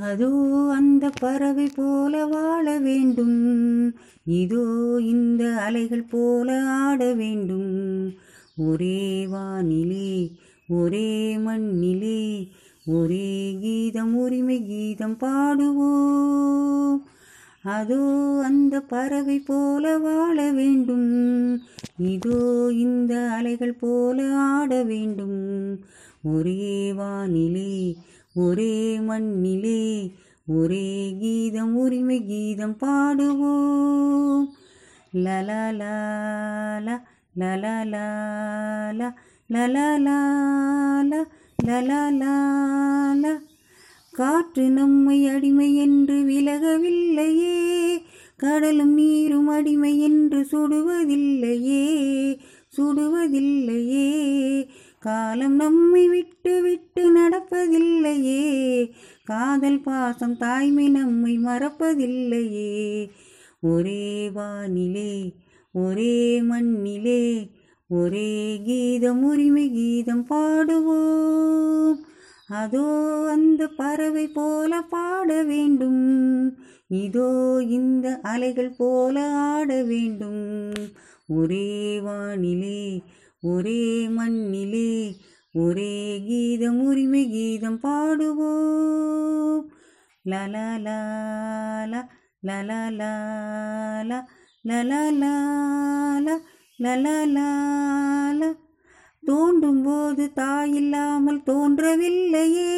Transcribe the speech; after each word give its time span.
அதோ 0.00 0.30
அந்த 0.76 1.10
பறவை 1.20 1.70
போல 1.76 2.26
வாழ 2.26 2.78
வேண்டும். 2.78 3.94
இதோ 4.24 4.96
இந்த 5.00 5.56
அலைகள் 5.56 6.02
போல 6.02 6.62
ஆட 6.62 7.14
வேண்டும். 7.14 8.12
ஒரே 8.56 9.26
வானிலே 9.26 10.30
ஒரே 10.68 11.38
மண்ணிலே 11.38 12.48
ஒரே 12.84 13.56
கீதம் 13.60 14.14
உரிமை 14.14 14.66
கீதம் 14.66 15.16
பாடுவோம். 15.16 17.02
அதோ 17.62 18.42
அந்த 18.44 18.80
பறவை 18.80 19.38
போல 19.38 19.98
வாழ 19.98 20.52
வேண்டும். 20.52 21.60
இதோ 21.98 22.70
இந்த 22.70 23.30
அலைகள் 23.30 23.74
போல 23.74 24.34
ஆட 24.34 24.82
வேண்டும். 24.82 25.78
ஒரே 26.22 26.92
வானிலே 26.92 27.96
ஒரே 28.36 28.74
மண்ணிலே 29.00 29.82
ஒரே 30.48 30.88
கீதம் 31.20 31.74
உரிமை 31.74 32.18
கீதம் 32.22 32.76
பாடுவோம் 32.76 34.44
லலலாலா 35.16 36.96
லலலாலா 37.36 39.08
லலலா 39.50 40.18
லலலாலா 41.58 43.32
காற்று 44.14 44.64
நம்மை 44.70 45.18
அடிமை 45.28 45.70
என்று 45.76 46.16
விலகவில்லையே 46.24 47.56
கடலும் 48.36 48.94
நீரும் 48.94 49.48
அடிமை 49.48 49.92
என்று 50.00 50.40
சுடுவதில்லையே 50.44 51.84
சுடுவதில்லையே 52.76 54.08
காலம் 55.06 55.54
நம்மை 55.54 56.08
விட்டு 56.08 56.62
விட்டு 56.62 57.02
நடப்பதில்லையே. 57.18 58.44
காதல் 59.24 59.80
பாசம் 59.80 60.36
தாய்மை 60.36 60.88
நம்மை 60.88 61.38
மறப்பதில்லையே. 61.38 63.08
ஒரே 63.60 64.30
வானிலே 64.30 65.32
ஒரே 65.72 66.42
மண்ணிலே 66.42 67.50
ஒரே 67.88 68.60
கீதம் 68.64 69.22
உரிமை 69.22 69.70
கீதம் 69.70 70.26
பாடுவோம். 70.30 71.96
அதோ 72.48 72.86
அந்த 73.30 73.66
பறவை 73.66 74.26
போல 74.28 74.82
பாட 74.82 75.42
வேண்டும். 75.42 76.04
இதோ 76.88 77.62
இந்த 77.68 78.20
அலைகள் 78.22 78.74
போல 78.78 79.28
ஆட 79.28 79.82
வேண்டும். 79.82 80.72
ஒரே 81.26 82.00
வானிலே 82.00 83.02
ஒரே 83.46 83.82
மண்ணிலே 84.08 84.90
ஒரே 85.54 85.94
கீதம் 86.26 86.80
உரிமை 86.86 87.22
கீதம் 87.30 87.80
பாடுவோம் 87.80 89.64
லலலாலா 90.24 92.00
லலலாலா 92.42 94.20
லலலாலா 94.64 95.34
லலலாலா 96.78 98.48
தோண்டும் 99.22 99.82
போது 99.82 100.24
தாயில்லாமல் 100.36 101.40
தோன்றவில்லையே 101.46 102.74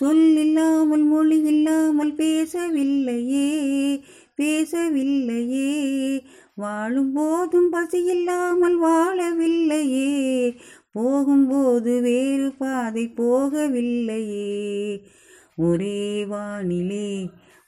சொல்லில்லாமல் 0.00 1.04
மொழி 1.04 1.38
இல்லாமல் 1.44 2.12
பேசவில்லையே 2.14 3.48
பேசவில்லையே 4.38 5.70
வாழும் 6.54 7.12
போதும் 7.12 7.70
பசி 7.70 8.00
இல்லாமல் 8.06 8.78
போகும்போது 10.98 11.92
வேறு 12.00 12.48
பாதை 12.58 13.04
போகவில்லையே. 13.16 15.00
ஒரே 15.56 16.24
வானிலே 16.24 17.10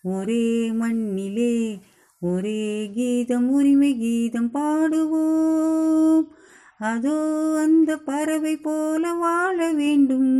ஒரே 0.02 0.72
மண்ணிலே 0.72 1.78
ஒரே 2.20 2.90
கீதம் 2.94 3.48
உரிமை 3.48 3.90
கீதம் 3.98 4.50
பாடுவோம். 4.54 6.24
அதோ 6.78 7.18
அந்த 7.62 7.96
பறவை 7.96 8.56
போல 8.56 9.12
வாழ 9.14 9.72
வேண்டும். 9.72 10.34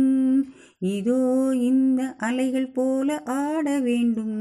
இதோ 0.79 1.21
இந்த 1.55 2.01
அலைகள் 2.17 2.69
போல 2.71 3.21
ஆட 3.25 3.79
வேண்டும். 3.79 4.37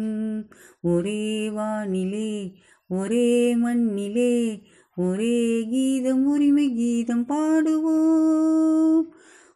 ஒரே 0.83 1.51
வானிலே 1.51 2.35
ஒரே 2.89 3.57
மண்ணிலே 3.57 4.63
ஒரே 4.97 5.67
கீதம் 5.71 6.27
உரிமை 6.27 6.75
கீதம் 6.75 7.27
பாடுவோம். 7.27 9.03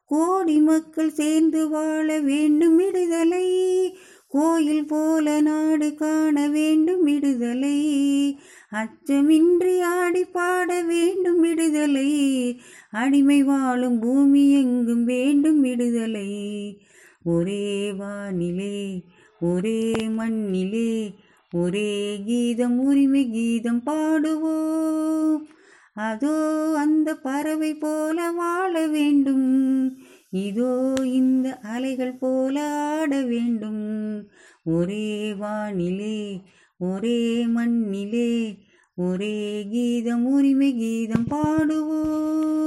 கோடி 0.05 0.59
மக்கள் 0.59 1.11
சேர்ந்து 1.11 1.69
வாழ 1.69 2.21
வேண்டும் 2.21 2.77
விடுதலை. 2.77 3.97
கோயில் 4.29 4.87
போல 4.87 5.41
நாடு 5.41 5.95
காண 5.95 6.49
வேண்டும் 6.49 7.03
விடுதலை. 7.03 8.39
அச்சமின்றி 8.73 9.81
ஆடி 9.81 10.25
பாட 10.25 10.83
வேண்டும் 10.83 11.41
விடுதலை. 11.41 12.61
அடிமை 12.91 13.43
வாழும் 13.43 13.99
பூமி 13.99 14.53
எங்கும் 14.53 15.05
வேண்டும் 15.05 15.61
விடுதலை. 15.61 16.79
ஒரே 17.25 17.93
வானிலே 17.93 19.03
ஒரே 19.41 19.93
மண்ணிலே 20.15 21.15
ஒரே 21.55 22.19
கீதம் 22.25 22.79
உரிமை 22.79 23.31
கீதம் 23.31 23.83
பாடுவோம். 23.87 25.37
அதோ 25.95 26.35
அந்த 26.79 27.09
பறவை 27.15 27.75
போல 27.75 28.31
வாழ 28.31 28.87
வேண்டும். 28.87 29.49
இதோ 30.31 30.95
இந்த 31.05 31.59
அலைகள் 31.59 32.17
போல 32.17 32.57
ஆட 33.01 33.23
வேண்டும். 33.23 33.85
ஒரே 34.65 35.33
வானிலே 35.33 36.41
ஒரே 36.79 37.47
மண்ணிலே 37.47 38.33
ஒரே 38.95 39.67
கீதம் 39.71 40.25
உரிமை 40.27 40.71
கீதம் 40.75 41.27
பாடுவோம். 41.29 42.64